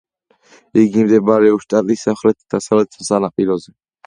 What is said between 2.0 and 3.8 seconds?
სამხრეთ-დასავლეთ სანაპიროზე.